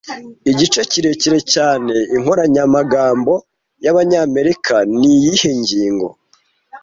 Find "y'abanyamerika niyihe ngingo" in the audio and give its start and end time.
3.83-6.07